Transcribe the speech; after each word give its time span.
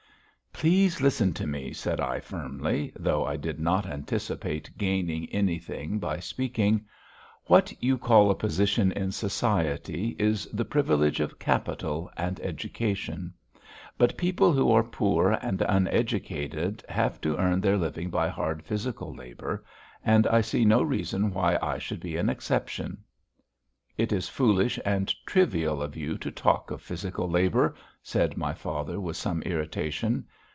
"Please 0.63 1.01
listen 1.01 1.33
to 1.35 1.47
me," 1.47 1.73
said 1.73 1.99
I 1.99 2.19
firmly, 2.19 2.93
though 2.95 3.25
I 3.25 3.35
did 3.35 3.59
not 3.59 3.87
anticipate 3.87 4.69
gaining 4.77 5.27
anything 5.31 5.97
by 5.97 6.19
speaking. 6.19 6.85
"What 7.47 7.73
you 7.83 7.97
call 7.97 8.29
a 8.29 8.35
position 8.35 8.91
in 8.91 9.11
society 9.11 10.15
is 10.19 10.45
the 10.53 10.63
privilege 10.65 11.19
of 11.19 11.39
capital 11.39 12.11
and 12.15 12.39
education. 12.41 13.33
But 13.97 14.15
people 14.19 14.53
who 14.53 14.71
are 14.71 14.83
poor 14.83 15.31
and 15.41 15.63
uneducated 15.63 16.83
have 16.87 17.19
to 17.21 17.35
earn 17.37 17.59
their 17.59 17.77
living 17.79 18.11
by 18.11 18.27
hard 18.27 18.63
physical 18.63 19.15
labour, 19.15 19.65
and 20.05 20.27
I 20.27 20.41
see 20.41 20.63
no 20.63 20.83
reason 20.83 21.33
why 21.33 21.57
I 21.59 21.79
should 21.79 22.01
be 22.01 22.17
an 22.17 22.29
exception." 22.29 22.99
"It 23.97 24.11
is 24.13 24.29
foolish 24.29 24.77
and 24.85 25.11
trivial 25.25 25.81
of 25.81 25.95
you 25.97 26.19
to 26.19 26.29
talk 26.29 26.69
of 26.69 26.83
physical 26.83 27.27
labour," 27.27 27.73
said 28.03 28.37
my 28.37 28.53
father 28.53 28.99
with 28.99 29.17
some 29.17 29.41
irritation. 29.41 30.23